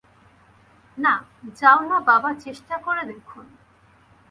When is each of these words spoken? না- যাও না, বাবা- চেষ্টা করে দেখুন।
না- 0.97 1.13
যাও 1.59 1.79
না, 1.81 1.97
বাবা- 2.01 2.29
চেষ্টা 2.43 2.75
করে 2.77 3.03
দেখুন। 3.05 3.45